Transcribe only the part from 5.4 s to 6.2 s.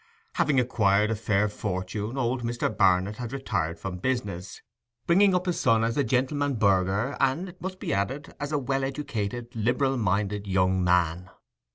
his son as a